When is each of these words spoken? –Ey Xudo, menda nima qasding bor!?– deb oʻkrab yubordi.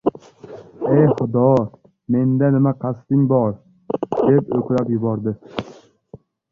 –Ey 0.93 1.03
Xudo, 1.19 1.43
menda 2.15 2.47
nima 2.57 2.73
qasding 2.81 3.29
bor!?– 3.35 3.55
deb 4.27 4.53
oʻkrab 4.61 4.93
yubordi. 4.97 5.41